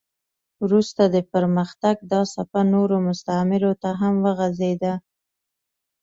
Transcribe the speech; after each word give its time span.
وروسته 0.63 1.01
د 1.07 1.17
پرمختګ 1.33 1.95
دا 2.11 2.21
څپه 2.33 2.61
نورو 2.73 2.95
مستعمرو 3.07 3.71
ته 3.81 3.89
هم 4.01 4.13
وغځېده. 4.25 4.93